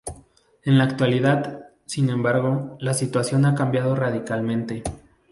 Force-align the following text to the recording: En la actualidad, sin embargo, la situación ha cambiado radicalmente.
En 0.63 0.79
la 0.79 0.85
actualidad, 0.85 1.69
sin 1.85 2.09
embargo, 2.09 2.75
la 2.79 2.95
situación 2.95 3.45
ha 3.45 3.53
cambiado 3.53 3.93
radicalmente. 3.95 4.81